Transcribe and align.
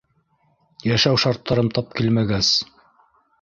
Йәшәү 0.91 1.19
шарттарым 1.25 1.69
тап 1.79 1.93
килмәгәс. 2.01 2.51